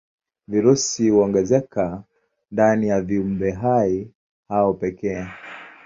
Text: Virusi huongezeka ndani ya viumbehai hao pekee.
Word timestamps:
Virusi 0.47 1.09
huongezeka 1.09 2.03
ndani 2.51 2.87
ya 2.87 3.01
viumbehai 3.01 4.11
hao 4.47 4.73
pekee. 4.73 5.27